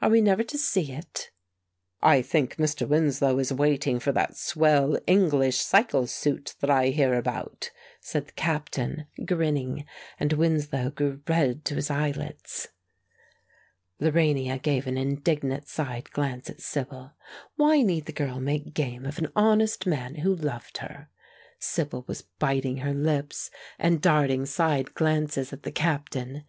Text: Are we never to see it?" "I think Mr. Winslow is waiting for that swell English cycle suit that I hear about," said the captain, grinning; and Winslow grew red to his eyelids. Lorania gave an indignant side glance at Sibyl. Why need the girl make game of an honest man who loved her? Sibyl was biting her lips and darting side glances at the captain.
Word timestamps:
Are 0.00 0.10
we 0.10 0.20
never 0.20 0.44
to 0.44 0.56
see 0.56 0.92
it?" 0.92 1.32
"I 2.02 2.22
think 2.22 2.54
Mr. 2.54 2.86
Winslow 2.88 3.40
is 3.40 3.52
waiting 3.52 3.98
for 3.98 4.12
that 4.12 4.36
swell 4.36 4.96
English 5.08 5.56
cycle 5.56 6.06
suit 6.06 6.54
that 6.60 6.70
I 6.70 6.90
hear 6.90 7.14
about," 7.14 7.72
said 8.00 8.26
the 8.28 8.32
captain, 8.34 9.06
grinning; 9.26 9.84
and 10.20 10.34
Winslow 10.34 10.90
grew 10.90 11.20
red 11.26 11.64
to 11.64 11.74
his 11.74 11.90
eyelids. 11.90 12.68
Lorania 13.98 14.58
gave 14.62 14.86
an 14.86 14.96
indignant 14.96 15.66
side 15.66 16.12
glance 16.12 16.48
at 16.48 16.62
Sibyl. 16.62 17.14
Why 17.56 17.82
need 17.82 18.06
the 18.06 18.12
girl 18.12 18.38
make 18.38 18.74
game 18.74 19.04
of 19.04 19.18
an 19.18 19.32
honest 19.34 19.84
man 19.84 20.14
who 20.14 20.32
loved 20.32 20.78
her? 20.78 21.08
Sibyl 21.58 22.04
was 22.06 22.22
biting 22.38 22.76
her 22.76 22.94
lips 22.94 23.50
and 23.80 24.00
darting 24.00 24.46
side 24.46 24.94
glances 24.94 25.52
at 25.52 25.64
the 25.64 25.72
captain. 25.72 26.44